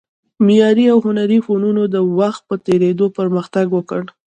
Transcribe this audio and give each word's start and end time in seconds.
معماري 0.47 0.85
او 0.93 0.97
هنري 1.05 1.39
فنونو 1.45 1.83
د 1.95 1.95
وخت 2.19 2.41
په 2.49 2.55
تېرېدو 2.65 3.05
پرمختګ 3.17 3.65
وکړ 3.77 4.03